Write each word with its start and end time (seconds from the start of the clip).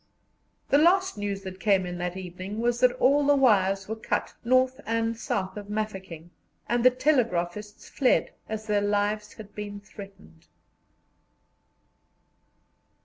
The 0.69 0.79
last 0.79 1.15
news 1.15 1.43
that 1.43 1.59
came 1.59 1.85
in 1.85 1.99
that 1.99 2.17
evening 2.17 2.59
was 2.59 2.79
that 2.79 2.91
all 2.93 3.23
the 3.23 3.35
wires 3.35 3.87
were 3.87 3.95
cut 3.95 4.33
north 4.43 4.81
and 4.87 5.15
south 5.15 5.57
of 5.57 5.69
Mafeking, 5.69 6.31
and 6.67 6.83
the 6.83 6.89
telegraphists 6.89 7.87
fled, 7.87 8.31
as 8.49 8.65
their 8.65 8.81
lives 8.81 9.33
had 9.33 9.53
been 9.53 9.79
threatened. 9.79 10.47